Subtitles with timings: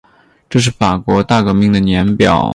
[0.49, 2.41] 这是法国大革命的年表